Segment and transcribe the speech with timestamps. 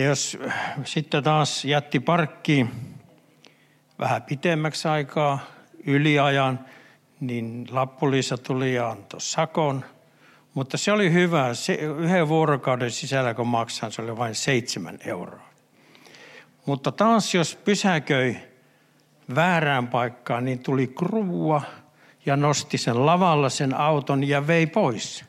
[0.00, 0.38] Ja jos
[0.84, 2.66] sitten taas jätti parkki
[3.98, 5.38] vähän pitemmäksi aikaa
[5.86, 6.60] yliajan,
[7.20, 9.84] niin Lappuliisa tuli ja antoi sakon.
[10.54, 11.54] Mutta se oli hyvä.
[11.54, 15.48] Se, yhden vuorokauden sisällä, kun maksan, se oli vain seitsemän euroa.
[16.66, 18.36] Mutta taas jos pysäköi
[19.34, 21.62] väärään paikkaan, niin tuli kruvua
[22.26, 25.24] ja nosti sen lavalla sen auton ja vei pois.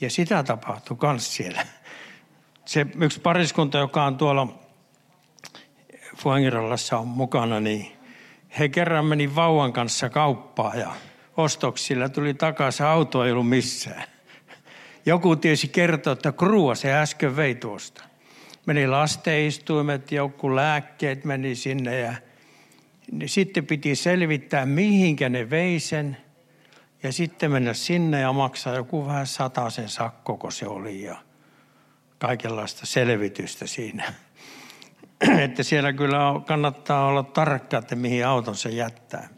[0.00, 1.77] Ja sitä tapahtui myös siellä.
[2.68, 4.58] Se yksi pariskunta, joka on tuolla
[6.16, 7.92] Fuengirallassa on mukana, niin
[8.58, 10.92] he kerran meni vauvan kanssa kauppaan ja
[11.36, 14.04] ostoksilla tuli takaisin, auto ei ollut missään.
[15.06, 18.04] Joku tiesi kertoa, että krua se äsken vei tuosta.
[18.66, 22.14] Meni lasteistuimet, joku lääkkeet meni sinne ja
[23.26, 26.16] sitten piti selvittää, mihinkä ne vei sen.
[27.02, 29.26] Ja sitten mennä sinne ja maksaa joku vähän
[29.68, 31.27] sen sakko, kun se oli ja
[32.18, 34.12] kaikenlaista selvitystä siinä.
[35.44, 39.28] että siellä kyllä kannattaa olla tarkka, että mihin auton se jättää.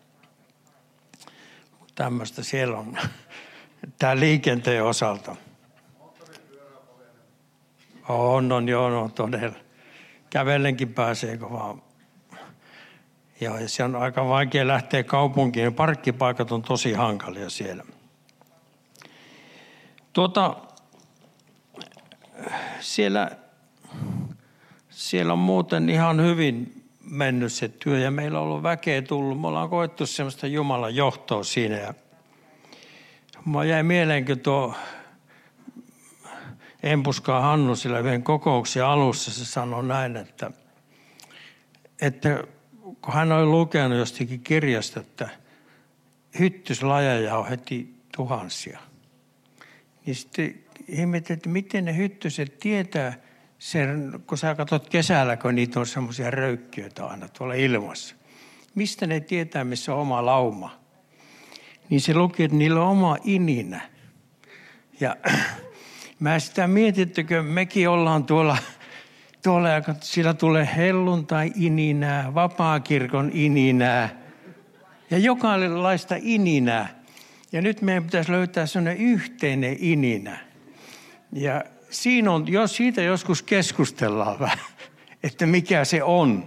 [1.94, 2.98] Tämmöistä siellä on
[3.98, 5.36] tämä liikenteen osalta.
[8.08, 9.56] On, on, joo, no, todella.
[10.30, 11.82] Kävellenkin pääsee, kun vaan
[13.40, 15.74] Joo, ja se on aika vaikea lähteä kaupunkiin.
[15.74, 17.84] Parkkipaikat on tosi hankalia siellä.
[20.12, 20.56] Tuota,
[22.80, 23.30] siellä,
[24.90, 29.40] siellä on muuten ihan hyvin mennyt se työ ja meillä on ollut väkeä tullut.
[29.40, 31.76] Me ollaan koettu semmoista Jumalan johtoa siinä.
[31.76, 31.94] Ja
[33.44, 34.74] mä jäi mieleen, kun tuo
[36.82, 40.50] Empuskaa Hannu sillä yhden kokouksen alussa se sanoi näin, että,
[42.00, 42.44] että
[42.82, 45.28] kun hän oli lukenut jostakin kirjasta, että
[46.38, 48.80] hyttyslajeja on heti tuhansia,
[50.06, 50.54] niin sitten
[50.90, 53.12] ihmettelin, että miten ne hyttyset tietää
[53.58, 58.14] sen, kun sä katsot kesällä, kun niitä on semmoisia röykkiöitä aina tuolla ilmassa.
[58.74, 60.80] Mistä ne tietää, missä on oma lauma?
[61.90, 63.80] Niin se luki, että niillä on oma ininä.
[65.00, 65.16] Ja
[66.20, 68.58] mä sitä mietin, että mekin ollaan tuolla
[69.42, 69.68] tuolla,
[70.00, 74.08] sillä tulee helluntai ininää, vapaakirkon ininää
[75.10, 77.00] ja jokainlaista ininää.
[77.52, 80.49] Ja nyt meidän pitäisi löytää sellainen yhteinen ininä.
[81.32, 84.58] Ja siinä on, jos siitä joskus keskustellaan vähän,
[85.22, 86.44] että mikä se on.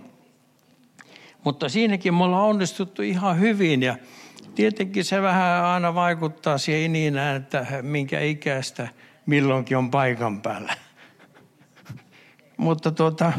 [1.43, 3.95] Mutta siinäkin me ollaan onnistuttu ihan hyvin ja
[4.55, 8.87] tietenkin se vähän aina vaikuttaa siihen ininään, että minkä ikäistä
[9.25, 10.73] milloinkin on paikan päällä.
[12.57, 13.33] Mutta tuota,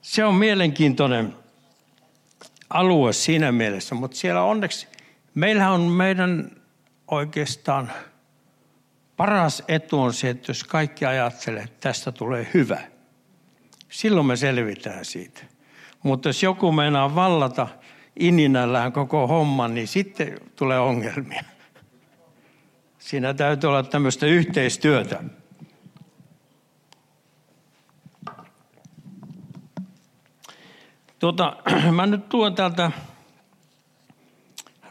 [0.00, 1.34] se on mielenkiintoinen
[2.70, 4.88] alue siinä mielessä, mutta siellä onneksi,
[5.34, 6.50] meillä on meidän
[7.08, 7.92] oikeastaan
[9.16, 12.80] paras etu on se, että jos kaikki ajattelee, että tästä tulee hyvä,
[13.88, 15.40] silloin me selvitään siitä.
[16.02, 17.68] Mutta jos joku meinaa vallata
[18.18, 21.44] ininällään koko homman, niin sitten tulee ongelmia.
[22.98, 25.24] Siinä täytyy olla tämmöistä yhteistyötä.
[31.18, 31.56] Tuota,
[31.96, 32.90] mä nyt tuon täältä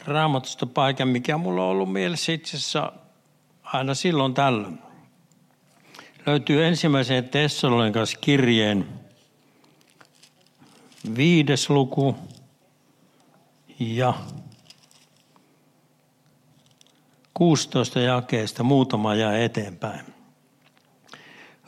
[0.06, 2.92] raamatusta paikan, mikä mulla on ollut mielessä itse asiassa
[3.74, 4.80] aina silloin tällöin.
[6.26, 7.30] Löytyy ensimmäiseen
[7.94, 8.86] kanssa kirjeen
[11.16, 12.16] viides luku
[13.80, 14.14] ja
[17.34, 20.06] 16 jakeesta muutama jää eteenpäin.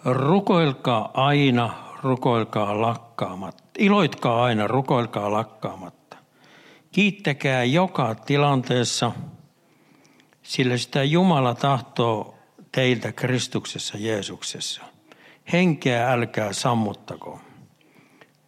[0.06, 1.74] Rukoilkaa aina,
[2.04, 6.18] rukoilkaa lakkaamatta iloitkaa aina, rukoilkaa lakkaamatta.
[6.92, 9.12] Kiittäkää joka tilanteessa,
[10.46, 12.38] sillä sitä Jumala tahtoo
[12.72, 14.82] teiltä Kristuksessa Jeesuksessa.
[15.54, 17.42] Henkeä älkää sammuttako.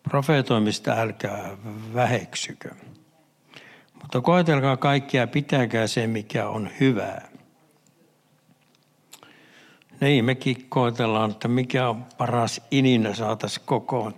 [0.04, 1.58] Profeetoimista älkää
[1.94, 2.70] väheksykö.
[3.94, 7.30] Mutta koetelkaa kaikkia, pitäkää se, mikä on hyvää.
[10.02, 14.14] Niin, mekin koetellaan, että mikä on paras ininä saataisiin kokoon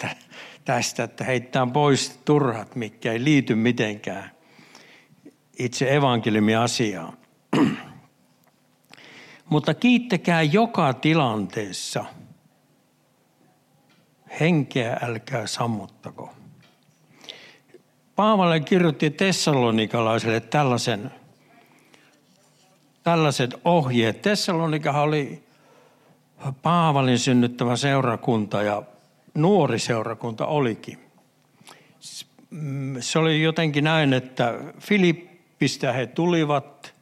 [0.66, 4.32] tästä, että heittää pois turhat, mikä ei liity mitenkään
[5.60, 7.19] itse evankeliumi-asiaan.
[9.50, 12.06] Mutta kiittäkää joka tilanteessa.
[14.40, 16.34] Henkeä älkää sammuttako.
[18.16, 21.12] Paavalle kirjoitti tessalonikalaiselle tällaisen,
[23.04, 24.22] tällaiset ohjeet.
[24.22, 25.44] Tessalonika oli
[26.62, 28.84] Paavalin synnyttävä seurakunta ja
[29.34, 30.98] nuori seurakunta olikin.
[33.00, 36.94] Se oli jotenkin näin, että Filippistä he tulivat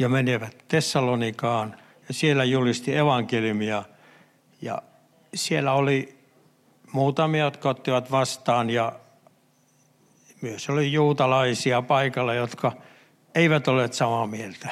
[0.00, 1.76] ja menivät Tessalonikaan
[2.08, 3.82] ja siellä julisti evankeliumia
[4.62, 4.82] ja
[5.34, 6.18] siellä oli
[6.92, 8.92] muutamia, jotka ottivat vastaan ja
[10.40, 12.72] myös oli juutalaisia paikalla, jotka
[13.34, 14.68] eivät ole samaa mieltä.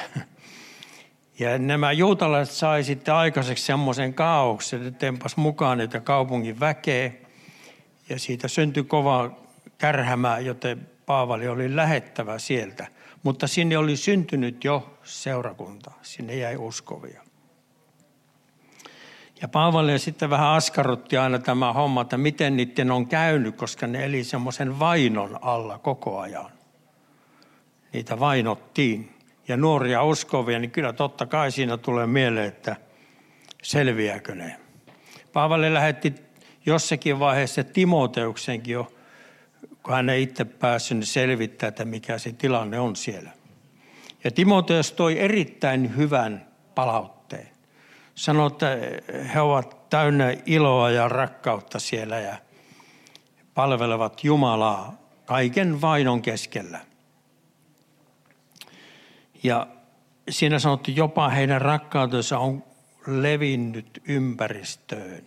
[1.39, 7.11] Ja nämä juutalaiset sai sitten aikaiseksi semmoisen kaauksen, että tempas mukaan niitä kaupungin väkeä.
[8.09, 9.31] Ja siitä syntyi kova
[9.77, 12.87] kärhämä, joten Paavali oli lähettävä sieltä.
[13.23, 17.21] Mutta sinne oli syntynyt jo seurakunta, sinne jäi uskovia.
[19.41, 24.05] Ja Paavali sitten vähän askarrutti aina tämä homma, että miten niiden on käynyt, koska ne
[24.05, 26.51] eli semmoisen vainon alla koko ajan.
[27.93, 29.15] Niitä vainottiin.
[29.47, 32.75] Ja nuoria uskovia, niin kyllä totta kai siinä tulee mieleen, että
[33.63, 34.59] selviääkö ne.
[35.33, 36.13] Paavali lähetti
[36.65, 38.91] jossakin vaiheessa Timoteuksenkin jo,
[39.89, 43.31] kun hän ei itse päässyt selvittää, että mikä se tilanne on siellä.
[44.23, 47.47] Ja Timoteus toi erittäin hyvän palautteen
[48.15, 48.67] sanoi, että
[49.33, 52.35] he ovat täynnä iloa ja rakkautta siellä ja
[53.53, 56.79] palvelevat Jumalaa kaiken vainon keskellä.
[59.43, 59.67] Ja
[60.29, 62.63] siinä sanottu jopa heidän rakkautensa on
[63.07, 65.23] levinnyt ympäristöön.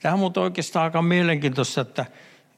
[0.00, 2.06] Tämä on oikeastaan aika mielenkiintoista, että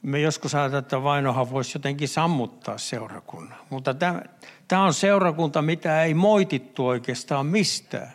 [0.02, 3.58] me joskus ajatellaan, että vainohan voisi jotenkin sammuttaa seurakunnan.
[3.70, 4.22] Mutta tämä,
[4.68, 8.12] tämä on seurakunta, mitä ei moitittu oikeastaan mistään.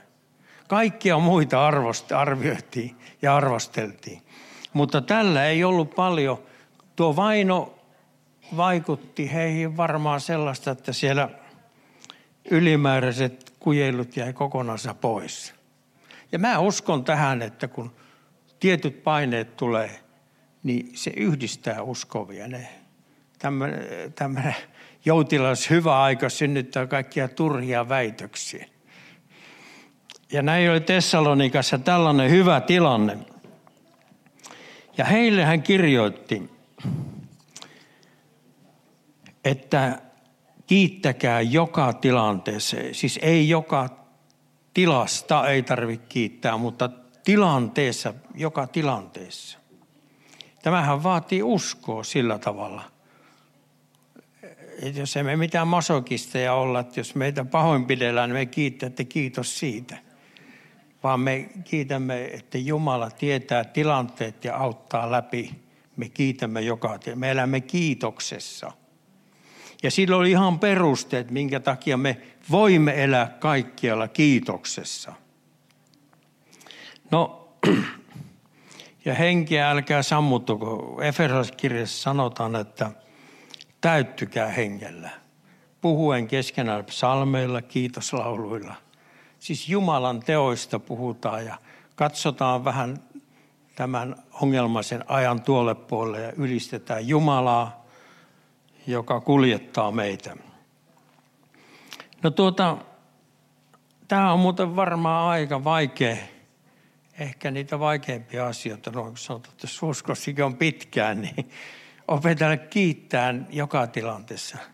[0.68, 1.68] Kaikkia muita
[2.16, 4.22] arvioitiin ja arvosteltiin.
[4.74, 6.44] Mutta tällä ei ollut paljon.
[6.96, 7.76] Tuo vaino
[8.58, 11.30] vaikutti heihin varmaan sellaista, että siellä
[12.52, 15.54] ylimääräiset kujeilut jäi kokonansa pois.
[16.32, 17.92] Ja mä uskon tähän, että kun
[18.60, 20.03] tietyt paineet tulee,
[20.64, 22.48] niin se yhdistää uskovia.
[22.48, 22.70] Ne,
[24.16, 24.56] tämmöinen
[25.06, 28.66] joutilas hyvä aika synnyttää kaikkia turhia väitöksiä.
[30.32, 33.18] Ja näin oli Tessalonikassa tällainen hyvä tilanne.
[34.98, 36.52] Ja heille hän kirjoitti,
[39.44, 40.02] että
[40.68, 42.78] kiittäkää joka tilanteessa.
[42.92, 43.90] Siis ei joka
[44.74, 46.90] tilasta ei tarvitse kiittää, mutta
[47.24, 49.63] tilanteessa, joka tilanteessa.
[50.64, 52.84] Tämähän vaatii uskoa sillä tavalla.
[54.82, 59.98] Että jos emme mitään masokisteja olla, että jos meitä pahoinpidellään, niin me kiittätte kiitos siitä–
[61.04, 65.56] vaan me kiitämme, että Jumala tietää tilanteet ja auttaa läpi.
[65.98, 68.72] Me kiitämme joka Me elämme kiitoksessa.
[69.84, 72.22] Ja sillä oli ihan perusteet, minkä takia me
[72.52, 75.14] voimme elää kaikkialla kiitoksessa.
[77.12, 77.50] No,
[79.06, 81.00] ja henkeä älkää sammuttuko.
[81.02, 82.92] Efesoskirjassa sanotaan, että
[83.82, 85.10] täyttykää hengellä.
[85.82, 88.76] Puhuen keskenään psalmeilla, kiitoslauluilla–
[89.44, 91.58] siis Jumalan teoista puhutaan ja
[91.96, 93.00] katsotaan vähän
[93.76, 97.86] tämän ongelmaisen ajan tuolle puolelle ja ylistetään Jumalaa,
[98.88, 100.36] joka kuljettaa meitä.
[102.22, 102.78] No tuota,
[104.08, 106.18] tämä on muuten varmaan aika vaikea,
[107.20, 109.84] ehkä niitä vaikeimpia asioita, no kun sanotaan, että jos
[110.46, 111.50] on pitkään, niin
[112.08, 114.58] opetella kiittää joka tilanteessa–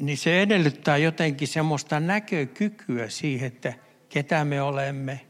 [0.00, 3.74] niin se edellyttää jotenkin semmoista näkökykyä siihen, että
[4.08, 5.20] ketä me olemme,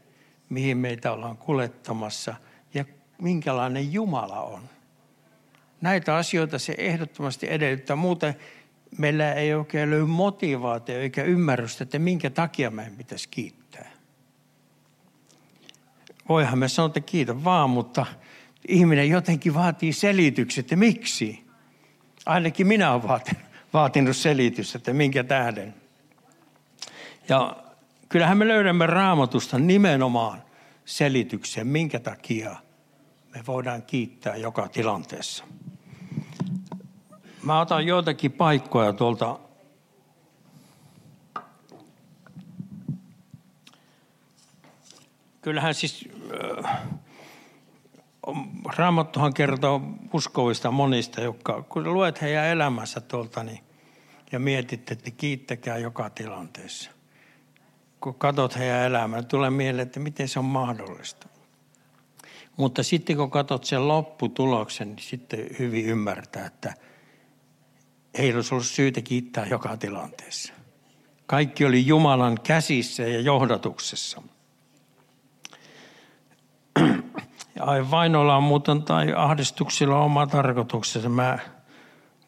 [0.49, 2.35] mihin meitä ollaan kuljettamassa
[2.73, 2.85] ja
[3.21, 4.61] minkälainen Jumala on.
[5.81, 7.95] Näitä asioita se ehdottomasti edellyttää.
[7.95, 8.35] Muuten
[8.97, 13.64] meillä ei oikein löydy motivaatio eikä ymmärrystä, että minkä takia meidän pitäisi kiittää.
[16.29, 18.05] Voihan me sanoa, että kiitä vaan, mutta
[18.67, 21.45] ihminen jotenkin vaatii selitykset, että miksi.
[22.25, 23.21] Ainakin minä olen
[23.73, 25.73] vaatinut selitys, että minkä tähden.
[27.29, 27.57] Ja
[28.09, 30.41] kyllähän me löydämme raamatusta nimenomaan
[30.85, 32.55] selityksen, minkä takia
[33.33, 35.43] me voidaan kiittää joka tilanteessa.
[37.43, 39.39] Mä otan joitakin paikkoja tuolta
[45.45, 46.09] kyllähän siis
[46.65, 46.77] äh,
[48.77, 49.81] Raamattuhan kertoo
[50.13, 53.59] uskovista monista, jotka kun luet heidän elämänsä tuolta, niin
[54.31, 56.91] ja mietit, että kiittäkää joka tilanteessa.
[58.01, 61.27] Kun katsot heidän elämää, tulee mieleen, että miten se on mahdollista.
[62.57, 66.73] Mutta sitten kun katsot sen lopputuloksen, niin sitten hyvin ymmärtää, että
[68.13, 70.53] ei olisi ollut syytä kiittää joka tilanteessa.
[71.25, 74.21] Kaikki oli Jumalan käsissä ja johdatuksessa.
[76.77, 76.93] Ja
[77.59, 81.09] ai vainolla on muuten tai ahdistuksilla on oma tarkoituksensa.
[81.09, 81.39] Mä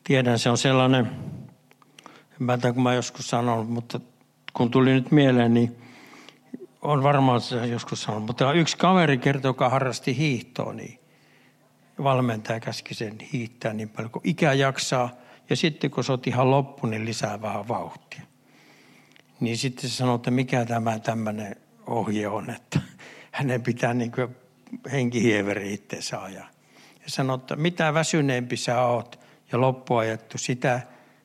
[0.04, 1.12] tiedän, se on sellainen
[2.40, 4.00] Mä kun mä joskus sanon, mutta
[4.54, 5.78] kun tuli nyt mieleen, niin
[6.82, 11.00] on varmaan se joskus sanonut, mutta yksi kaveri kertoo, joka harrasti hiihtoa, niin
[12.04, 15.10] valmentaja käski sen hiihtää niin paljon kuin ikä jaksaa.
[15.50, 18.22] Ja sitten kun se on ihan loppu, niin lisää vähän vauhtia.
[19.40, 21.56] Niin sitten se sanoo, että mikä tämä tämmöinen
[21.88, 22.80] ohje on, että
[23.32, 24.36] hänen pitää niin kuin
[24.92, 26.50] henkihieveri itseensä ajaa.
[26.94, 29.20] Ja sanoo, että mitä väsyneempi sä oot
[29.52, 30.82] ja loppuajattu, sitä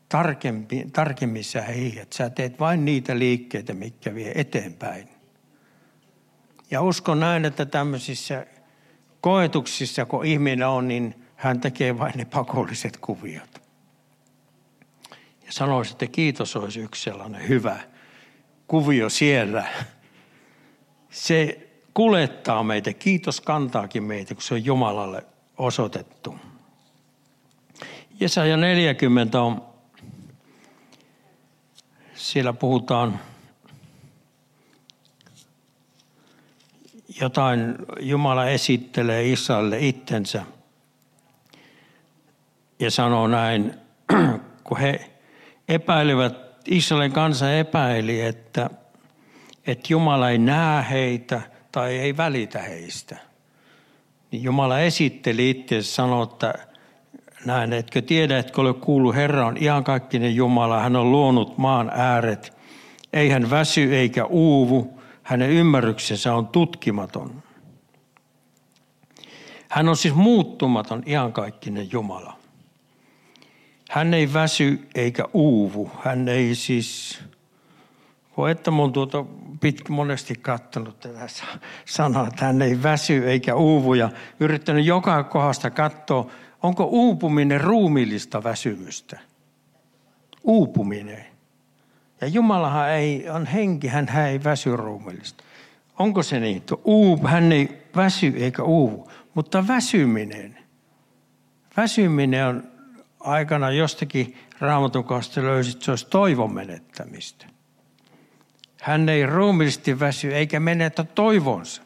[0.08, 2.12] tarkempi, tarkemmin sä hiihet.
[2.12, 5.08] Sä teet vain niitä liikkeitä, mitkä vie eteenpäin.
[6.70, 8.46] Ja uskon näin, että tämmöisissä
[9.20, 13.62] koetuksissa, kun ihminen on, niin hän tekee vain ne pakolliset kuviot.
[15.46, 17.78] Ja sanoisin, että kiitos olisi yksi sellainen hyvä
[18.66, 19.66] kuvio siellä.
[21.10, 25.26] Se kulettaa meitä, kiitos kantaakin meitä, kun se on Jumalalle
[25.58, 26.36] osoitettu.
[28.20, 29.62] Jesaja 40 on,
[32.14, 33.20] siellä puhutaan
[37.20, 40.44] jotain, Jumala esittelee Israelille itsensä
[42.78, 43.74] ja sanoo näin,
[44.64, 45.10] kun he
[45.68, 48.70] epäilivät, Israelin kansa epäili, että,
[49.66, 53.16] että Jumala ei näe heitä tai ei välitä heistä.
[54.30, 56.54] Niin Jumala esitteli itse sanoi, että
[57.44, 62.52] näin, etkö tiedä, etkö ole kuullut, Herra on iankaikkinen Jumala, hän on luonut maan ääret.
[63.12, 67.42] Ei hän väsy eikä uuvu, hänen ymmärryksensä on tutkimaton.
[69.68, 72.36] Hän on siis muuttumaton, iankaikkinen Jumala.
[73.90, 75.90] Hän ei väsy eikä uuvu.
[76.04, 77.18] Hän ei siis,
[78.36, 79.24] voi että mun tuota
[79.60, 81.28] pitkä monesti katsonut tätä
[81.84, 84.10] sanaa, että hän ei väsy eikä uuvu ja
[84.40, 86.30] yrittänyt joka kohdasta katsoa,
[86.62, 89.18] onko uupuminen ruumillista väsymystä.
[90.44, 91.24] Uupuminen.
[92.20, 95.44] Ja Jumalahan ei, on henki, hän ei väsy ruumillista.
[95.98, 96.62] Onko se niin?
[96.84, 100.58] Uup, hän ei väsy eikä uuvu, mutta väsyminen.
[101.76, 102.64] Väsyminen on
[103.20, 105.04] aikana jostakin raamatun
[105.36, 107.51] löysit, että se olisi toivon menettämistä.
[108.82, 111.82] Hän ei ruumillisesti väsy eikä menetä toivonsa.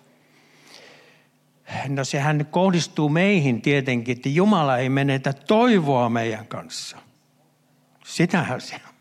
[1.88, 6.96] No sehän kohdistuu meihin tietenkin, että Jumala ei menetä toivoa meidän kanssa.
[8.04, 8.94] Sitähän se on.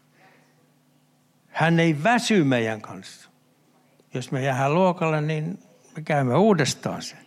[1.47, 3.29] Hän ei väsy meidän kanssa.
[4.13, 5.59] Jos me jäädään luokalle, niin
[5.95, 7.19] me käymme uudestaan sen.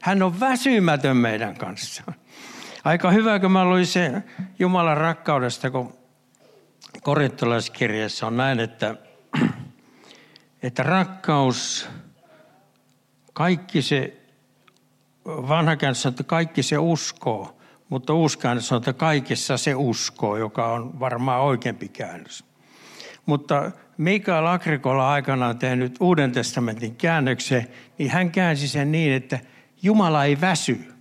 [0.00, 2.02] Hän on väsymätön meidän kanssa.
[2.84, 4.22] Aika hyvä, kun mä luin se
[4.58, 5.94] Jumalan rakkaudesta, kun
[7.02, 8.96] korintolaiskirjassa on näin, että,
[10.62, 11.88] että rakkaus,
[13.32, 14.16] kaikki se,
[15.26, 18.38] vanha käännös että kaikki se uskoo, mutta uusi
[18.72, 22.44] on, että kaikessa se uskoo, joka on varmaan oikeampi käännös.
[23.26, 29.38] Mutta Mikael Agrikola aikanaan tehnyt Uuden testamentin käännöksen, niin hän käänsi sen niin, että
[29.82, 30.94] Jumala ei väsy.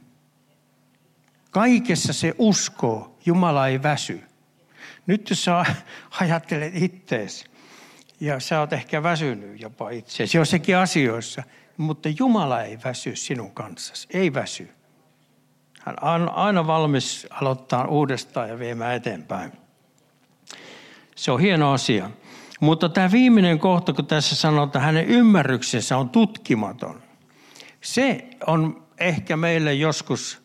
[1.51, 4.23] Kaikessa se uskoo, Jumala ei väsy.
[5.07, 5.65] Nyt jos sä
[6.19, 7.45] ajattelet ittees,
[8.19, 11.43] ja sä oot ehkä väsynyt jopa itseesi jossakin asioissa,
[11.77, 14.69] mutta Jumala ei väsy sinun kanssasi, ei väsy.
[15.79, 19.51] Hän on aina valmis aloittaa uudestaan ja viemään eteenpäin.
[21.15, 22.09] Se on hieno asia.
[22.59, 27.01] Mutta tämä viimeinen kohta, kun tässä sanotaan, että hänen ymmärryksensä on tutkimaton.
[27.81, 30.41] Se on ehkä meille joskus,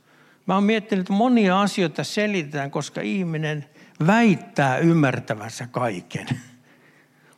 [0.46, 3.64] mä oon miettinyt, että monia asioita selitetään, koska ihminen
[4.06, 6.26] väittää ymmärtävänsä kaiken.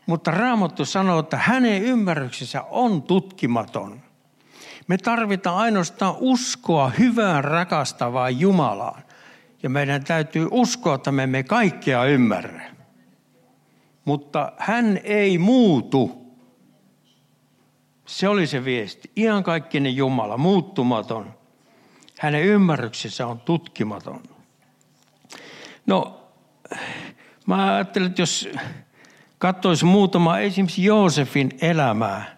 [0.06, 4.00] Mutta Raamattu sanoo, että hänen ymmärryksensä on tutkimaton.
[4.88, 9.02] Me tarvitaan ainoastaan uskoa hyvään rakastavaan Jumalaan.
[9.62, 12.76] Ja meidän täytyy uskoa, että me emme kaikkea ymmärrä
[14.06, 16.26] mutta hän ei muutu.
[18.06, 19.12] Se oli se viesti.
[19.44, 21.34] kaikkinen Jumala, muuttumaton.
[22.18, 24.22] Hänen ymmärryksensä on tutkimaton.
[25.86, 26.28] No,
[27.46, 28.48] mä ajattelin, että jos
[29.38, 32.36] katsoisi muutama esimerkiksi Joosefin elämää,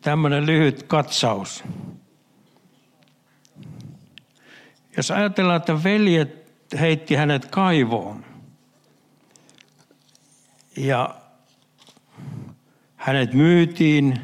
[0.00, 1.64] tämmöinen lyhyt katsaus.
[4.96, 6.40] Jos ajatellaan, että veljet
[6.80, 8.24] heitti hänet kaivoon,
[10.76, 11.20] ja
[12.96, 14.20] hänet myytiin,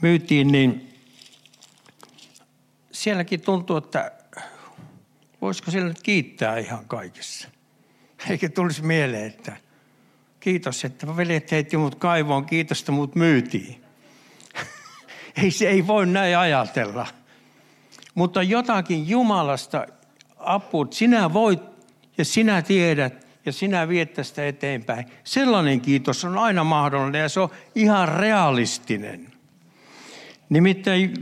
[0.00, 0.94] myytiin, niin
[2.92, 4.12] sielläkin tuntuu, että
[5.40, 7.48] voisiko siellä kiittää ihan kaikessa.
[8.30, 9.56] Eikä tulisi mieleen, että
[10.40, 13.84] kiitos, että veljet heitti mut kaivoon, kiitos, että mut myytiin.
[15.42, 17.06] ei se ei voi näin ajatella.
[18.14, 19.86] Mutta jotakin Jumalasta
[20.36, 21.60] aput, sinä voit
[22.18, 25.06] ja sinä tiedät, ja sinä viet tästä eteenpäin.
[25.24, 29.32] Sellainen kiitos on aina mahdollinen ja se on ihan realistinen.
[30.48, 31.14] Nimittäin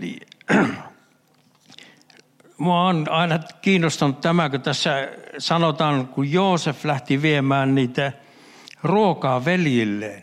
[2.58, 5.08] mua on aina kiinnostanut tämä, kun tässä
[5.38, 8.12] sanotaan, kun Joosef lähti viemään niitä
[8.82, 10.22] ruokaa veljilleen.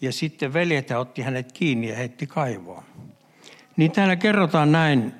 [0.00, 2.82] Ja sitten veljet otti hänet kiinni ja heitti kaivoon.
[3.76, 5.14] Niin täällä kerrotaan näin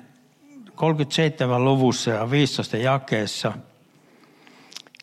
[0.75, 3.53] 37 luvussa ja 15 jakeessa.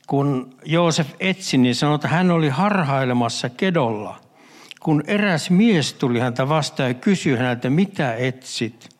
[0.06, 4.20] Kun Joosef etsi, niin sanoi, että hän oli harhailemassa kedolla.
[4.80, 8.93] Kun eräs mies tuli häntä vastaan ja kysyi häneltä, mitä etsit?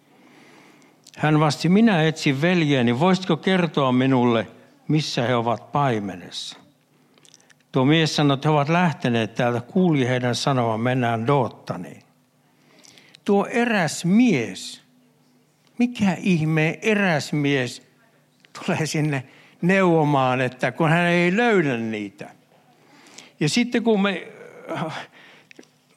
[1.19, 4.47] Hän vasti, minä etsin veljeni, voisitko kertoa minulle,
[4.89, 6.59] missä he ovat paimenessa?
[7.73, 12.03] Tuo mies sanoi, että he ovat lähteneet täältä, kuuli heidän sanovan, mennään Doottaniin.
[13.25, 14.83] Tuo eräs mies,
[15.79, 17.83] mikä ihme eräs mies
[18.53, 19.25] tulee sinne
[19.63, 22.31] neuvomaan, että kun hän ei löydä niitä.
[23.41, 24.29] Ja sitten kun me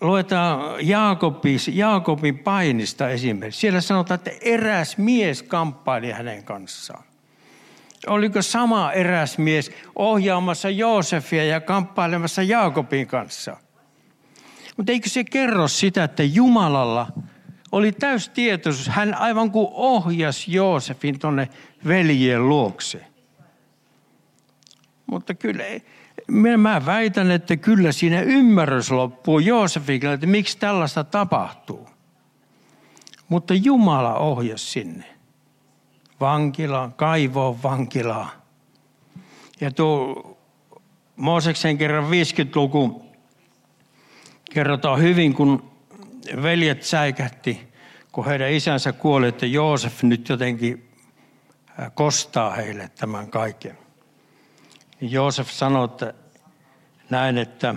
[0.01, 3.59] luetaan Jaakobin, Jaakobin painista esimerkiksi.
[3.59, 7.03] Siellä sanotaan, että eräs mies kamppaili hänen kanssaan.
[8.07, 13.57] Oliko sama eräs mies ohjaamassa Joosefia ja kamppailemassa Jaakobin kanssa?
[14.77, 17.07] Mutta eikö se kerro sitä, että Jumalalla
[17.71, 18.87] oli täys tietoisuus.
[18.87, 21.49] Hän aivan kuin ohjasi Joosefin tuonne
[21.87, 23.05] veljien luokse.
[25.05, 25.63] Mutta kyllä
[26.27, 31.89] mä väitän, että kyllä siinä ymmärrys loppuu Joosefille, että miksi tällaista tapahtuu.
[33.29, 35.05] Mutta Jumala ohjasi sinne.
[36.19, 38.29] Vankilaan, kaivoon vankilaan.
[39.61, 40.37] Ja tuo
[41.15, 43.05] Mooseksen kerran 50-luku
[44.53, 45.71] kerrotaan hyvin, kun
[46.43, 47.67] veljet säikähti,
[48.11, 50.89] kun heidän isänsä kuoli, että Joosef nyt jotenkin
[51.93, 53.86] kostaa heille tämän kaiken.
[55.01, 56.13] Joosef sanoi, että
[57.09, 57.75] näin, että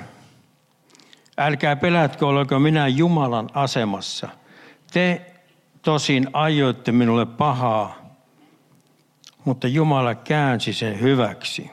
[1.38, 4.28] älkää pelätkö, oleko minä Jumalan asemassa.
[4.92, 5.32] Te
[5.82, 7.96] tosin ajoitte minulle pahaa,
[9.44, 11.70] mutta Jumala käänsi sen hyväksi.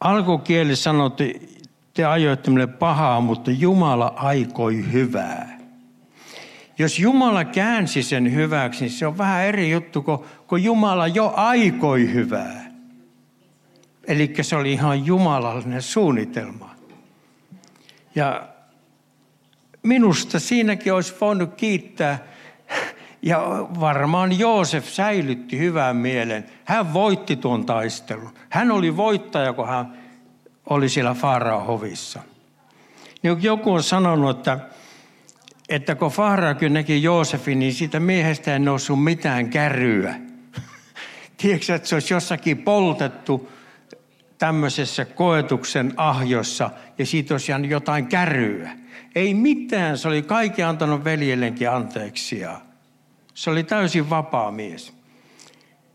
[0.00, 1.24] Alkukieli sanoi, että
[1.94, 5.58] te ajoitte minulle pahaa, mutta Jumala aikoi hyvää.
[6.78, 10.02] Jos Jumala käänsi sen hyväksi, niin se on vähän eri juttu,
[10.46, 12.69] kun Jumala jo aikoi hyvää.
[14.06, 16.74] Eli se oli ihan jumalallinen suunnitelma.
[18.14, 18.48] Ja
[19.82, 22.18] minusta siinäkin olisi voinut kiittää,
[23.22, 26.46] ja varmaan Joosef säilytti hyvän mielen.
[26.64, 28.34] Hän voitti tuon taistelun.
[28.50, 29.98] Hän oli voittaja, kun hän
[30.70, 32.20] oli siellä Faaraan hovissa.
[33.22, 34.58] Niin joku on sanonut, että,
[35.68, 40.14] että kun Faaraakin näki Joosefin, niin siitä miehestä ei noussut mitään kärryä.
[41.36, 43.50] Tiedätkö, että se olisi jossakin poltettu
[44.40, 48.72] tämmöisessä koetuksen ahjossa ja siitä olisi jäänyt jotain kärryä.
[49.14, 52.60] Ei mitään, se oli kaikki antanut veljellenkin anteeksia.
[53.34, 54.92] Se oli täysin vapaa mies.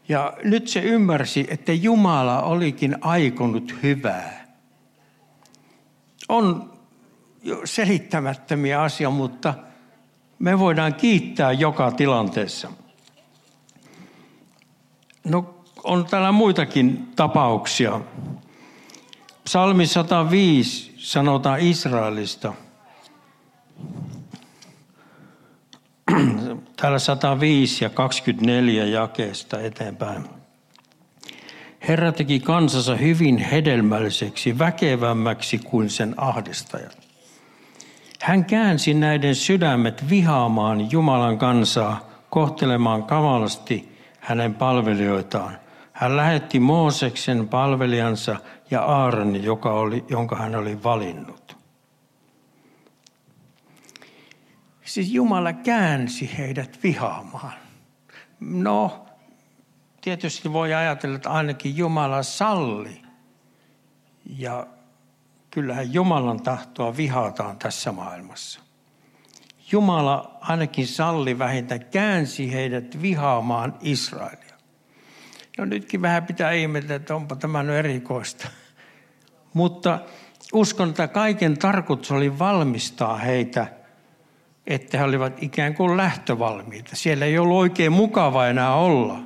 [0.09, 4.55] Ja nyt se ymmärsi, että Jumala olikin aikonut hyvää.
[6.29, 6.73] On
[7.63, 9.53] selittämättömiä asia, mutta
[10.39, 12.71] me voidaan kiittää joka tilanteessa.
[15.23, 15.54] No
[15.85, 18.01] on täällä muitakin tapauksia.
[19.43, 22.53] Psalmi 105 sanotaan Israelista.
[26.81, 30.23] Täällä 105 ja 24 jakeesta eteenpäin.
[31.87, 36.97] Herra teki kansansa hyvin hedelmälliseksi, väkevämmäksi kuin sen ahdistajat.
[38.21, 45.64] Hän käänsi näiden sydämet vihaamaan Jumalan kansaa, kohtelemaan kamalasti hänen palvelijoitaan.
[45.95, 48.35] Hän lähetti Mooseksen palvelijansa
[48.71, 51.57] ja Aaron, joka oli, jonka hän oli valinnut.
[54.85, 57.53] Siis Jumala käänsi heidät vihaamaan.
[58.39, 59.05] No,
[60.01, 63.01] tietysti voi ajatella, että ainakin Jumala salli.
[64.25, 64.67] Ja
[65.51, 68.59] kyllähän Jumalan tahtoa vihataan tässä maailmassa.
[69.71, 74.44] Jumala ainakin salli vähintään käänsi heidät vihaamaan Israelia.
[75.57, 78.47] No nytkin vähän pitää ihmetellä, että onpa tämä nyt erikoista.
[79.53, 79.99] Mutta
[80.53, 83.67] uskon, että kaiken tarkoitus oli valmistaa heitä,
[84.67, 86.95] että he olivat ikään kuin lähtövalmiita.
[86.95, 89.19] Siellä ei ollut oikein mukava enää olla,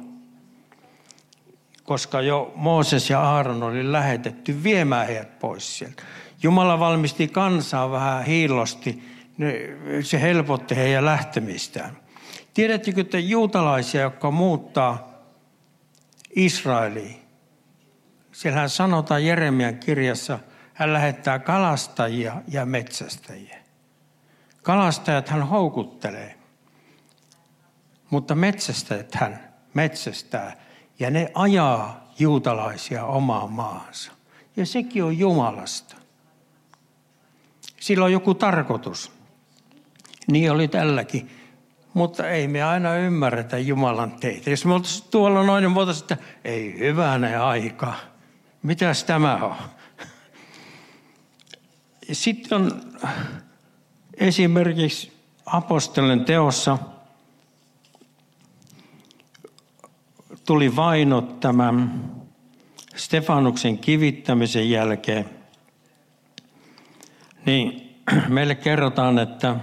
[1.84, 6.04] koska jo Mooses ja Aaron oli lähetetty viemään heidät pois sieltä.
[6.44, 9.04] Jumala valmisti kansaa vähän hiilosti,
[10.02, 11.98] se helpotti heidän lähtemistään.
[12.54, 15.09] Tiedättekö, että juutalaisia, jotka muuttaa
[16.36, 17.22] Israeliin.
[18.32, 20.40] Siellähän sanotaan Jeremian kirjassa,
[20.74, 23.58] hän lähettää kalastajia ja metsästäjiä.
[24.62, 26.36] Kalastajat hän houkuttelee,
[28.10, 30.56] mutta metsästäjät hän metsästää
[31.00, 34.12] ja ne ajaa juutalaisia omaan maahansa.
[34.56, 35.96] Ja sekin on Jumalasta.
[37.80, 39.12] Sillä on joku tarkoitus.
[40.28, 41.39] Niin oli tälläkin.
[41.94, 44.50] Mutta ei me aina ymmärretä Jumalan teitä.
[44.50, 47.94] Jos me oltaisiin tuolla noin, niin me että ei hyvänä aika.
[48.64, 49.56] Mitäs tämä on?
[52.12, 52.82] Sitten on
[54.14, 55.14] esimerkiksi
[55.46, 56.78] apostolien teossa
[60.46, 62.06] tuli vainot tämän
[62.96, 65.30] Stefanuksen kivittämisen jälkeen.
[67.46, 67.96] Niin
[68.28, 69.56] meille kerrotaan, että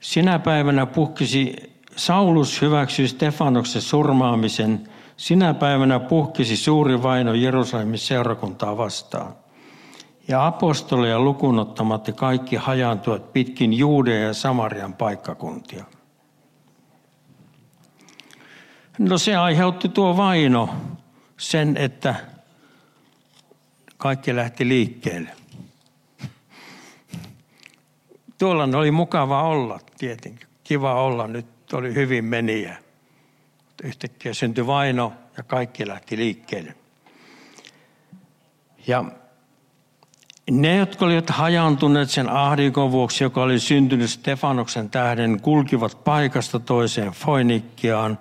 [0.00, 1.56] sinä päivänä puhkisi
[1.96, 4.88] Saulus hyväksyi Stefanuksen surmaamisen.
[5.16, 9.34] Sinä päivänä puhkisi suuri vaino Jerusalemin seurakuntaa vastaan.
[10.28, 15.84] Ja apostoleja lukunottamatta kaikki hajaantuivat pitkin Juudean ja Samarian paikkakuntia.
[18.98, 20.68] No se aiheutti tuo vaino
[21.36, 22.14] sen, että
[23.96, 25.30] kaikki lähti liikkeelle.
[28.38, 30.48] Tuolla oli mukava olla tietenkin.
[30.64, 32.76] Kiva olla, nyt oli hyvin meniä.
[33.84, 36.74] Yhtäkkiä syntyi vaino ja kaikki lähti liikkeelle.
[38.86, 39.04] Ja
[40.50, 47.12] ne, jotka olivat hajaantuneet sen ahdikon vuoksi, joka oli syntynyt Stefanoksen tähden, kulkivat paikasta toiseen
[47.12, 48.18] Foinikkiaan,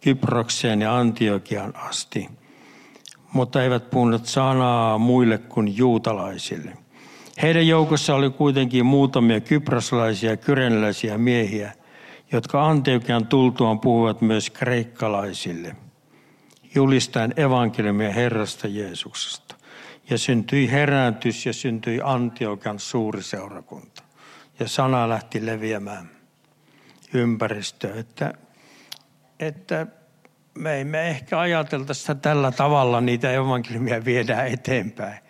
[0.00, 2.28] Kyprokseen ja Antiokiaan asti,
[3.32, 6.81] mutta eivät puhuneet sanaa muille kuin juutalaisille.
[7.42, 11.72] Heidän joukossa oli kuitenkin muutamia kyproslaisia ja kyrenläisiä miehiä,
[12.32, 15.76] jotka Antiokian tultuaan puhuvat myös kreikkalaisille,
[16.74, 19.54] julistaen evankeliumia Herrasta Jeesuksesta.
[20.10, 24.02] Ja syntyi herääntys ja syntyi Antiokian suuri seurakunta.
[24.60, 26.10] Ja sana lähti leviämään
[27.14, 28.34] ympäristöön, että,
[29.40, 29.86] että
[30.54, 35.21] me emme ehkä ajatelta sitä tällä tavalla, niitä evankeliumia viedään eteenpäin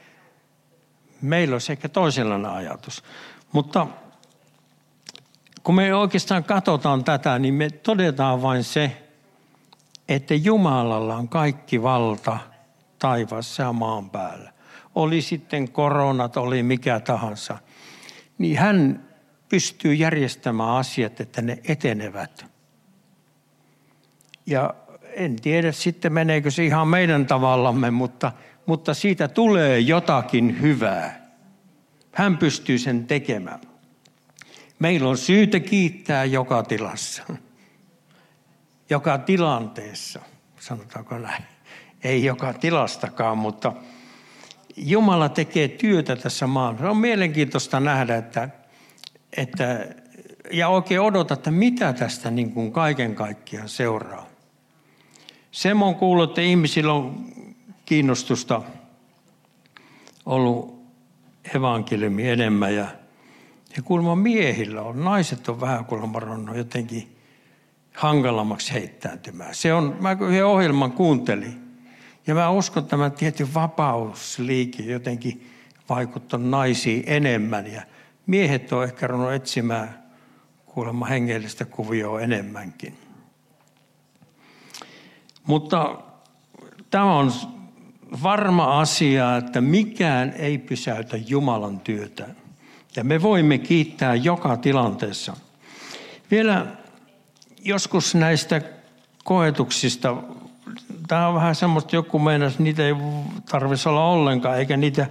[1.22, 3.02] meillä olisi ehkä toisenlainen ajatus.
[3.52, 3.87] Mutta
[5.62, 9.02] kun me oikeastaan katsotaan tätä, niin me todetaan vain se,
[10.08, 12.38] että Jumalalla on kaikki valta
[12.98, 14.52] taivaassa ja maan päällä.
[14.94, 17.58] Oli sitten koronat, oli mikä tahansa.
[18.38, 19.08] Niin hän
[19.48, 22.46] pystyy järjestämään asiat, että ne etenevät.
[24.46, 24.74] Ja
[25.16, 28.32] en tiedä sitten meneekö se ihan meidän tavallamme, mutta–
[28.66, 31.22] mutta siitä tulee jotakin hyvää.
[32.12, 33.61] Hän pystyy sen tekemään.
[34.79, 37.22] Meillä on syytä kiittää joka tilassa.
[38.90, 40.20] Joka tilanteessa,
[40.61, 41.44] sanotaanko näin.
[42.05, 43.72] Ei joka tilastakaan, mutta
[44.77, 46.90] Jumala tekee työtä tässä maassa.
[46.90, 48.48] On mielenkiintoista nähdä, että,
[49.37, 49.87] että
[50.53, 54.27] ja oikein odota, että mitä tästä niin kuin kaiken kaikkiaan seuraa.
[55.51, 57.25] Sen on kuullut, että ihmisillä on
[57.84, 58.62] kiinnostusta
[60.26, 60.82] ollut
[61.54, 62.86] evankeliumi enemmän ja,
[63.76, 67.16] ja kuulemma miehillä on, naiset on vähän kuulemma ronnut jotenkin
[67.94, 69.54] hankalammaksi heittäytymään.
[69.54, 71.62] Se on, mä yhden ohjelman kuuntelin
[72.26, 75.50] ja mä uskon, että tämä tietty vapausliike jotenkin
[75.88, 77.82] vaikuttanut naisiin enemmän ja
[78.26, 80.02] miehet on ehkä ruvennut etsimään
[80.66, 82.98] kuulemma hengellistä kuvioa enemmänkin.
[85.46, 86.02] Mutta
[86.90, 87.32] tämä on
[88.22, 92.27] varma asia, että mikään ei pysäytä Jumalan työtä.
[92.96, 95.37] Ja me voimme kiittää joka tilanteessa.
[96.31, 96.66] Vielä
[97.64, 98.62] joskus näistä
[99.25, 100.16] koetuksista,
[101.09, 102.94] tämä on vähän semmoista, joku meinas, niitä ei
[103.51, 105.07] tarvitsisi olla ollenkaan, eikä niitä,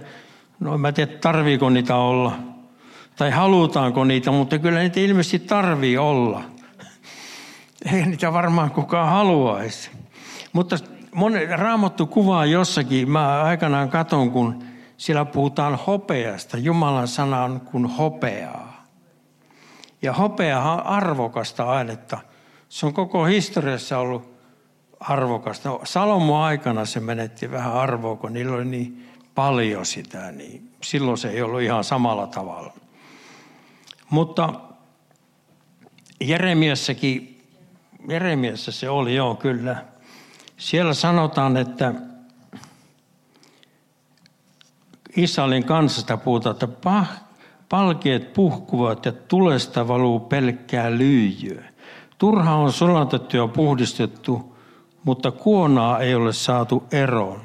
[0.60, 2.38] no mä tiedä tarviiko niitä olla,
[3.16, 6.44] tai halutaanko niitä, mutta kyllä niitä ilmeisesti tarvii olla.
[7.92, 9.90] Ei niitä varmaan kukaan haluaisi.
[10.52, 10.76] Mutta
[11.14, 14.64] monen, raamattu kuvaa jossakin, mä aikanaan katon, kun
[14.96, 16.58] siellä puhutaan hopeasta.
[16.58, 18.86] Jumalan sana on kuin hopeaa.
[20.02, 22.18] Ja hopea on arvokasta ainetta.
[22.68, 24.32] Se on koko historiassa ollut
[25.00, 25.78] arvokasta.
[25.84, 31.30] Salomo aikana se menetti vähän arvoa, kun niillä oli niin paljon sitä, niin silloin se
[31.30, 32.72] ei ollut ihan samalla tavalla.
[34.10, 34.54] Mutta
[36.20, 37.42] Jeremiassakin,
[38.08, 39.91] Jeremiassa se oli joo kyllä.
[40.56, 41.94] Siellä sanotaan, että
[45.16, 46.68] Israelin kansasta puhutaan, että
[47.68, 51.64] palkeet puhkuvat ja tulesta valuu pelkkää lyijyä.
[52.18, 54.56] Turha on sulatettu ja puhdistettu,
[55.04, 57.40] mutta kuonaa ei ole saatu eroon.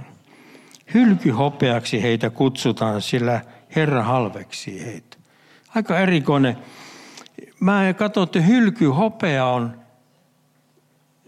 [0.93, 3.41] Hylkyhopeaksi heitä kutsutaan, sillä
[3.76, 5.17] Herra halveksi heitä.
[5.76, 6.58] Aika erikoinen.
[7.60, 9.80] Mä katson, että hylkyhopea on,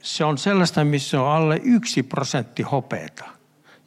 [0.01, 3.25] se on sellaista, missä on alle yksi prosentti hopeeta.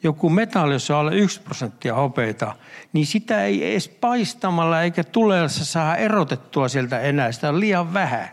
[0.03, 2.55] Joku metalli, jossa on alle yksi prosenttia hopeita,
[2.93, 7.31] niin sitä ei edes paistamalla eikä tuleessa saa erotettua sieltä enää.
[7.31, 8.29] Sitä on liian vähän.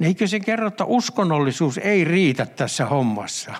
[0.00, 3.54] Eikö se kerro, että uskonnollisuus ei riitä tässä hommassa?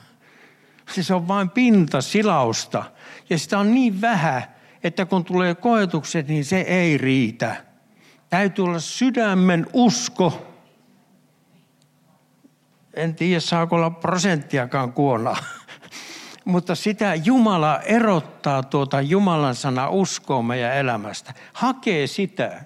[0.91, 2.85] Se on vain pinta silausta.
[3.31, 4.43] Ja sitä on niin vähän,
[4.85, 7.57] että kun tulee koetukset, niin se ei riitä.
[8.31, 10.56] Täytyy olla sydämen usko.
[12.97, 15.37] En tiedä, saako olla prosenttiakaan kuolla.
[16.45, 21.35] Mutta sitä Jumala erottaa tuota Jumalan sana uskoa meidän elämästä.
[21.53, 22.65] Hakee sitä.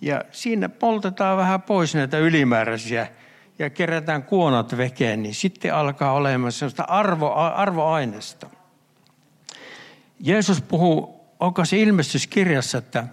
[0.00, 3.08] Ja siinä poltetaan vähän pois näitä ylimääräisiä
[3.58, 8.50] ja kerätään kuonat vekeen, niin sitten alkaa olemaan sellaista arvo, arvoaineesta.
[10.20, 13.04] Jeesus puhuu, onko se ilmestyskirjassa, että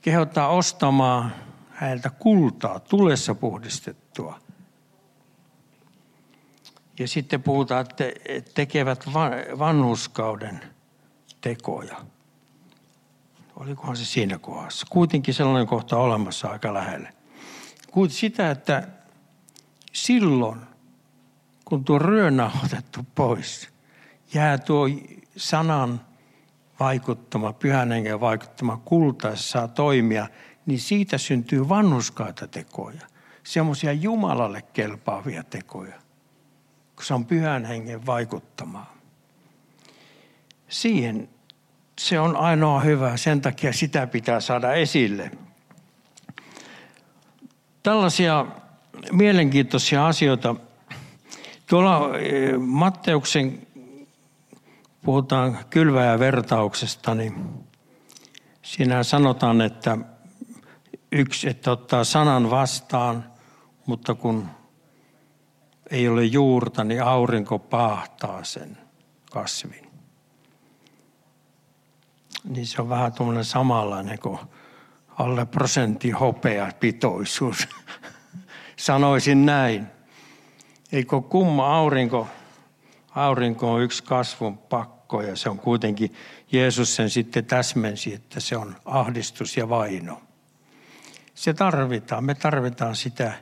[0.00, 1.32] kehottaa ostamaan
[1.70, 4.45] häneltä kultaa, tulessa puhdistettua.
[6.98, 8.04] Ja sitten puhutaan, että
[8.54, 9.06] tekevät
[9.58, 10.60] vanhuskauden
[11.40, 11.96] tekoja.
[13.56, 14.86] Olikohan se siinä kohdassa?
[14.90, 17.12] Kuitenkin sellainen kohta olemassa aika lähellä.
[17.90, 18.88] Kuitenkin sitä, että
[19.92, 20.60] silloin,
[21.64, 23.68] kun tuo ryönä on otettu pois,
[24.34, 24.88] jää tuo
[25.36, 26.00] sanan
[26.80, 30.28] vaikuttama, pyhän hengen vaikuttama kulta, saa toimia,
[30.66, 33.00] niin siitä syntyy vanhuskaita tekoja.
[33.44, 35.94] Semmoisia Jumalalle kelpaavia tekoja,
[36.96, 38.96] kun se on pyhän hengen vaikuttamaa.
[40.68, 41.28] Siihen
[41.98, 45.30] se on ainoa hyvä, sen takia sitä pitää saada esille.
[47.82, 48.46] Tällaisia
[49.12, 50.56] mielenkiintoisia asioita.
[51.66, 53.66] Tuolla eh, Matteuksen,
[55.02, 57.34] puhutaan kylväjävertauksesta, niin
[58.62, 59.98] siinä sanotaan, että
[61.12, 63.24] yksi, että ottaa sanan vastaan,
[63.86, 64.48] mutta kun
[65.90, 68.78] ei ole juurta, niin aurinko paahtaa sen
[69.30, 69.86] kasvin
[72.48, 74.38] niin se on vähän tuommoinen samanlainen kuin
[75.18, 77.68] alle prosentti hopea pitoisuus.
[78.76, 79.86] Sanoisin näin.
[80.92, 82.28] Eikö kumma aurinko,
[83.14, 86.14] aurinko on yksi kasvun pakko ja se on kuitenkin,
[86.52, 90.22] Jeesus sen sitten täsmensi, että se on ahdistus ja vaino.
[91.34, 93.32] Se tarvitaan, me tarvitaan sitä,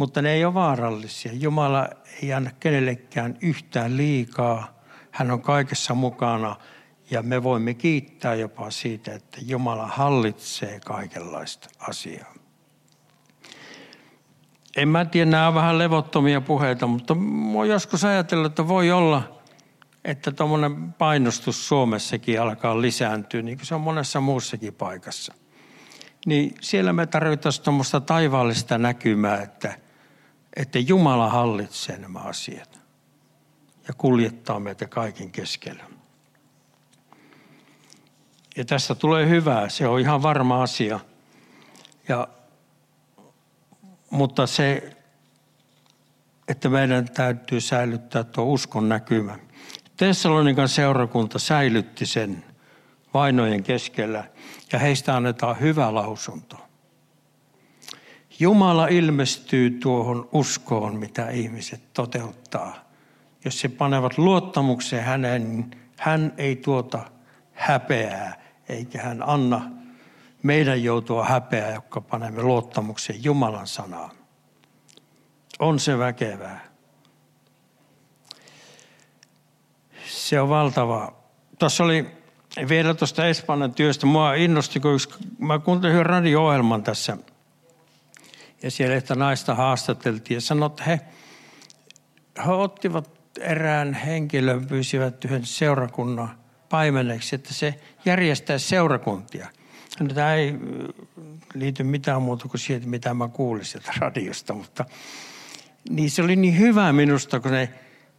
[0.00, 1.32] mutta ne ei ole vaarallisia.
[1.34, 1.88] Jumala
[2.22, 4.80] ei anna kenellekään yhtään liikaa.
[5.10, 6.56] Hän on kaikessa mukana
[7.10, 12.34] ja me voimme kiittää jopa siitä, että Jumala hallitsee kaikenlaista asiaa.
[14.76, 19.40] En mä tiedä, nämä on vähän levottomia puheita, mutta mä joskus ajatellut, että voi olla,
[20.04, 25.34] että tuommoinen painostus Suomessakin alkaa lisääntyä, niin kuin se on monessa muussakin paikassa.
[26.26, 29.89] Niin siellä me tarvitaan tuommoista taivaallista näkymää, että,
[30.56, 32.80] että Jumala hallitsee nämä asiat
[33.88, 35.84] ja kuljettaa meitä kaiken keskellä.
[38.56, 41.00] Ja tästä tulee hyvää, se on ihan varma asia.
[42.08, 42.28] Ja,
[44.10, 44.96] mutta se,
[46.48, 49.38] että meidän täytyy säilyttää tuo uskon näkymä.
[49.96, 52.44] Tessalonikan seurakunta säilytti sen
[53.14, 54.24] vainojen keskellä
[54.72, 56.69] ja heistä annetaan hyvä lausunto.
[58.40, 62.74] Jumala ilmestyy tuohon uskoon, mitä ihmiset toteuttaa.
[63.44, 67.10] Jos se panevat luottamukseen häneen, niin hän ei tuota
[67.52, 69.70] häpeää eikä hän anna
[70.42, 74.10] meidän joutua häpeää, jotka panemme luottamuksen Jumalan sanaan.
[75.58, 76.64] On se väkevää.
[80.06, 81.12] Se on valtava.
[81.58, 82.06] Tuossa oli
[82.68, 84.06] vielä tuosta Espanjan työstä.
[84.06, 84.98] Mua innosti, kun
[85.38, 87.16] mä kuuntelin radio-ohjelman tässä.
[88.62, 91.00] Ja siellä että naista haastateltiin ja sanoi, että he,
[92.46, 99.48] he ottivat erään henkilön, pyysivät yhden seurakunnan paimeneksi, että se järjestää seurakuntia.
[100.00, 100.54] No, tämä ei
[101.54, 104.84] liity mitään muuta kuin siihen, mitä mä kuulin sieltä radiosta, mutta
[105.90, 107.68] niin se oli niin hyvä minusta, kun ne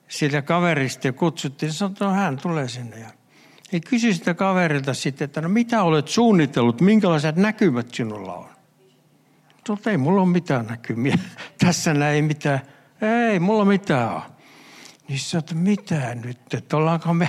[0.07, 1.73] sillä kaverista kutsuttiin.
[1.73, 2.99] Sanoi, että no, hän tulee sinne.
[2.99, 3.09] Ja
[3.73, 8.50] he kysyi sitä kaverilta sitten, että no mitä olet suunnitellut, minkälaiset näkymät sinulla on?
[9.63, 11.17] Tuolta ei mulla ole mitään näkymiä.
[11.65, 12.59] Tässä näin mitään.
[13.31, 14.21] Ei, mulla mitään ole.
[15.07, 17.27] Niin se että mitä nyt, että ollaanko me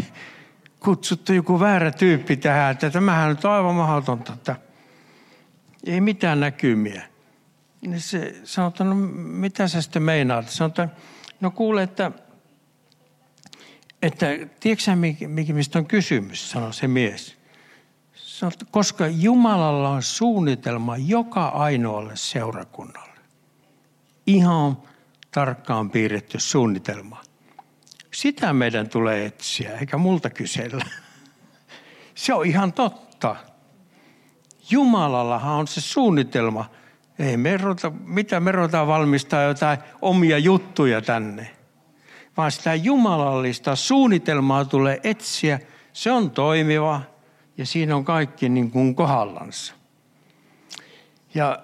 [0.80, 4.56] kutsuttu joku väärä tyyppi tähän, että tämähän on aivan mahdotonta, että
[5.86, 7.02] ei mitään näkymiä.
[7.80, 10.46] Niin se sanoi, no mitä sä sitten meinaat?
[10.66, 10.88] Että
[11.40, 12.12] no kuule, että,
[14.02, 14.26] että
[14.60, 17.41] tiedätkö mikä, mistä on kysymys, sanoi se mies.
[18.70, 23.20] Koska Jumalalla on suunnitelma joka ainoalle seurakunnalle.
[24.26, 24.78] Ihan
[25.30, 27.22] tarkkaan piirretty suunnitelma.
[28.14, 30.84] Sitä meidän tulee etsiä, eikä multa kysellä.
[32.14, 33.36] Se on ihan totta.
[34.70, 36.70] Jumalallahan on se suunnitelma.
[37.18, 41.50] Ei me rota, mitä me ruvetaan valmistaa jotain omia juttuja tänne.
[42.36, 45.60] Vaan sitä jumalallista suunnitelmaa tulee etsiä.
[45.92, 47.00] Se on toimiva
[47.56, 49.74] ja siinä on kaikki niin kuin kohdallansa.
[51.34, 51.58] Ja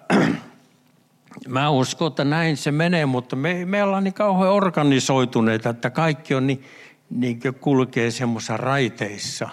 [1.49, 6.35] mä uskon, että näin se menee, mutta me, me ollaan niin kauhean organisoituneita, että kaikki
[6.35, 6.65] on niin,
[7.11, 9.49] niin kulkee semmoisissa raiteissa.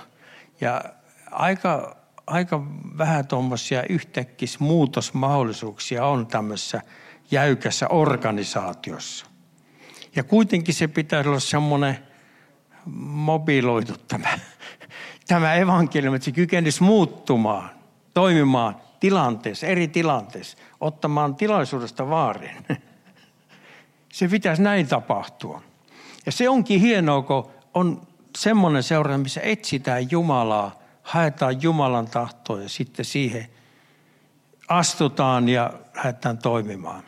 [0.62, 0.82] Ja
[1.32, 1.96] aika,
[2.28, 2.64] aika
[2.98, 6.82] vähän tuommoisia yhtäkkis muutosmahdollisuuksia on tämmöisessä
[7.32, 9.26] jäykässä organisaatiossa.
[10.16, 11.98] Ja kuitenkin se pitäisi olla semmoinen
[13.06, 14.40] mobiloitu tämä,
[15.28, 17.70] tämä evankeliumi, että se kykenisi muuttumaan,
[18.14, 22.66] toimimaan tilanteessa, eri tilanteessa, ottamaan tilaisuudesta vaarin.
[24.14, 25.62] Se pitäisi näin tapahtua.
[26.26, 28.08] Ja se onkin hienoa, kun on
[28.38, 33.48] semmoinen seura, missä etsitään Jumalaa, haetaan Jumalan tahtoa ja sitten siihen
[34.68, 37.04] astutaan ja lähdetään toimimaan.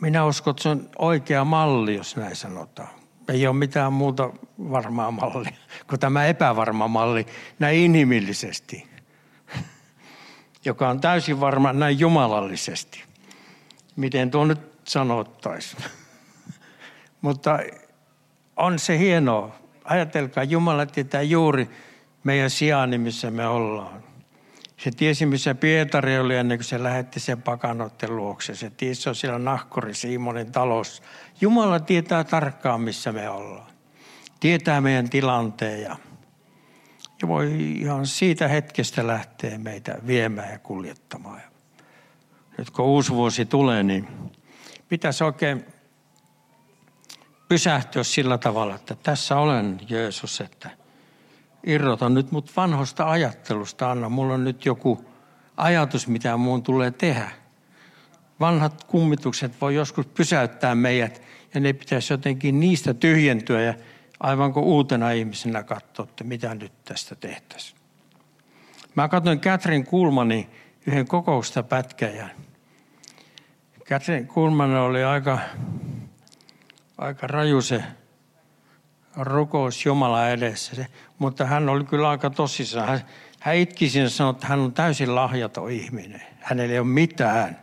[0.00, 3.01] Minä uskon, että se on oikea malli, jos näin sanotaan.
[3.28, 5.52] Ei ole mitään muuta varmaa mallia
[5.88, 7.26] kuin tämä epävarma malli
[7.58, 8.86] näin inhimillisesti,
[10.64, 13.02] joka on täysin varma näin jumalallisesti.
[13.96, 15.82] Miten tuo nyt sanottaisiin.
[17.20, 17.58] Mutta
[18.56, 19.54] on se hienoa.
[19.84, 21.70] Ajatelkaa, Jumala tietää juuri
[22.24, 24.02] meidän sijaan, missä me ollaan.
[24.76, 28.54] Se tiesi, missä Pietari oli ennen kuin se lähetti sen pakanoiden luokse.
[28.54, 31.02] Se tiesi, se on siellä nahkuri Simonin talossa.
[31.42, 33.72] Jumala tietää tarkkaan, missä me ollaan.
[34.40, 35.96] Tietää meidän tilanteen ja,
[37.26, 41.40] voi ihan siitä hetkestä lähteä meitä viemään ja kuljettamaan.
[42.58, 44.08] Nyt kun uusi vuosi tulee, niin
[44.88, 45.66] pitäisi oikein
[47.48, 50.70] pysähtyä sillä tavalla, että tässä olen Jeesus, että–
[51.66, 54.08] irrota nyt mut vanhosta ajattelusta, anna.
[54.08, 55.04] Mulla on nyt joku
[55.56, 57.30] ajatus, mitä muun tulee tehdä.
[58.42, 61.22] Vanhat kummitukset voi joskus pysäyttää meidät
[61.54, 63.74] ja ne pitäisi jotenkin niistä tyhjentyä ja
[64.20, 67.78] aivan kuin uutena ihmisenä katsoa, että mitä nyt tästä tehtäisiin.
[68.94, 70.50] Mä katsoin Catherine Kulmanin
[70.86, 72.28] yhden kokousta pätkäjä.
[73.84, 75.38] Catherine Kulman oli aika,
[76.98, 77.82] aika raju se
[79.16, 80.76] rukous Jumala edessä.
[80.76, 80.86] Se,
[81.18, 82.88] mutta hän oli kyllä aika tosissaan.
[82.88, 83.00] Hän,
[83.40, 86.22] hän itki ja sanoi, että hän on täysin lahjaton ihminen.
[86.40, 87.61] Hänellä ei ole mitään.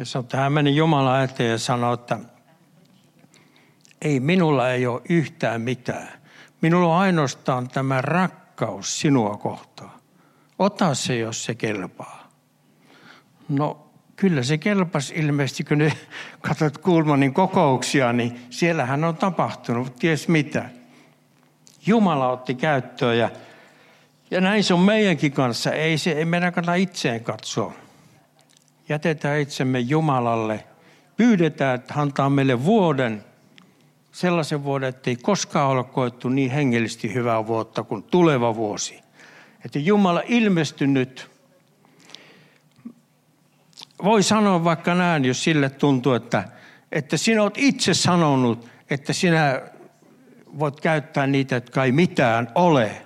[0.00, 2.18] Ja hän meni Jumala eteen ja sanoi, että
[4.02, 6.08] ei minulla ei ole yhtään mitään.
[6.60, 10.00] Minulla on ainoastaan tämä rakkaus sinua kohtaan.
[10.58, 12.32] Ota se, jos se kelpaa.
[13.48, 15.78] No kyllä se kelpasi ilmeisesti, kun
[16.40, 20.70] katsot Kulmanin kokouksia, niin siellähän on tapahtunut, ties mitä.
[21.86, 23.30] Jumala otti käyttöön ja,
[24.30, 25.72] ja näin se on meidänkin kanssa.
[25.72, 27.89] Ei, se, ei meidän kannata itseen katsoa.
[28.90, 30.64] Jätetään itsemme Jumalalle.
[31.16, 33.24] Pyydetään, että hän antaa meille vuoden,
[34.12, 39.00] sellaisen vuoden, että ei koskaan ole koettu niin hengellisesti hyvää vuotta kuin tuleva vuosi.
[39.64, 41.30] Että Jumala ilmestynyt
[44.04, 46.44] voi sanoa vaikka näin, jos sille tuntuu, että,
[46.92, 49.60] että sinä olet itse sanonut, että sinä
[50.58, 53.02] voit käyttää niitä, jotka ei mitään ole.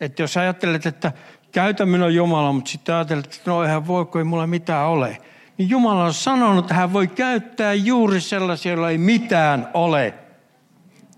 [0.00, 1.12] Että jos ajattelet, että
[1.52, 5.18] käytä minua Jumala, mutta sitten ajattelet, että no eihän voi, kun ei mulla mitään ole.
[5.58, 10.14] Niin Jumala on sanonut, että hän voi käyttää juuri sellaisia, joilla ei mitään ole.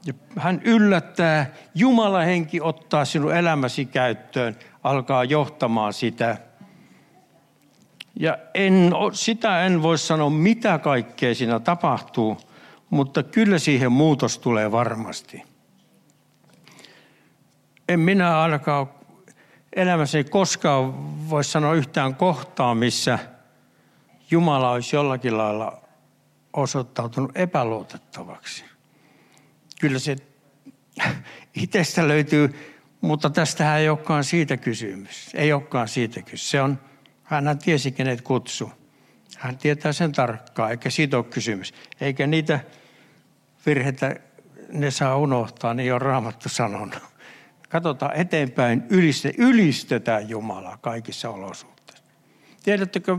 [0.06, 6.36] Ja hän yllättää, Jumala henki ottaa sinun elämäsi käyttöön, alkaa johtamaan sitä.
[8.20, 12.36] Ja en, sitä en voi sanoa, mitä kaikkea siinä tapahtuu,
[12.90, 15.42] mutta kyllä siihen muutos tulee varmasti.
[17.88, 18.86] En minä ainakaan
[19.76, 20.94] elämässäni koskaan
[21.30, 23.18] voi sanoa yhtään kohtaa, missä
[24.30, 25.82] Jumala olisi jollakin lailla
[26.52, 28.64] osoittautunut epäluotettavaksi.
[29.80, 30.16] Kyllä se
[31.54, 32.54] itsestä löytyy,
[33.00, 35.30] mutta tästä ei olekaan siitä kysymys.
[35.34, 36.50] Ei olekaan siitä kysymys.
[36.50, 36.78] Se on,
[37.22, 38.72] hän tiesi, kenet kutsu.
[39.38, 41.74] Hän tietää sen tarkkaan, eikä siitä ole kysymys.
[42.00, 42.60] Eikä niitä
[43.66, 44.16] virheitä
[44.72, 47.11] ne saa unohtaa, niin on raamattu sanonut.
[47.72, 52.04] Katsotaan eteenpäin, yliste, ylistetään Jumalaa kaikissa olosuhteissa.
[52.62, 53.18] Tiedättekö,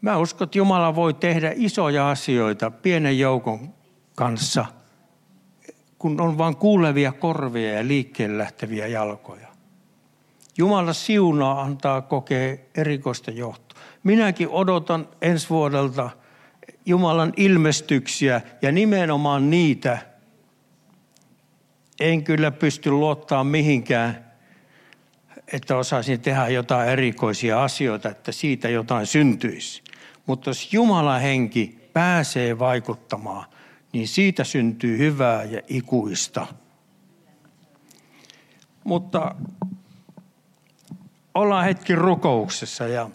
[0.00, 3.74] mä uskon, että Jumala voi tehdä isoja asioita pienen joukon
[4.14, 4.64] kanssa,
[5.98, 9.48] kun on vain kuulevia korvia ja liikkeelle lähteviä jalkoja.
[10.58, 13.80] Jumala siunaa antaa kokea erikoista johtoa.
[14.02, 16.10] Minäkin odotan ensi vuodelta
[16.86, 20.13] Jumalan ilmestyksiä ja nimenomaan niitä.
[22.00, 24.32] En kyllä pysty luottaa mihinkään,
[25.52, 29.82] että osaisin tehdä jotain erikoisia asioita, että siitä jotain syntyisi.
[30.26, 33.46] Mutta jos Jumalan henki pääsee vaikuttamaan,
[33.92, 36.46] niin siitä syntyy hyvää ja ikuista.
[38.84, 39.34] Mutta
[41.34, 43.10] ollaan hetki rukouksessa ja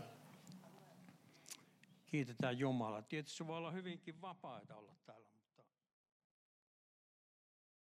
[2.05, 3.01] kiitetään Jumalaa.
[3.01, 4.98] Tietysti voi olla hyvinkin vapaita olla.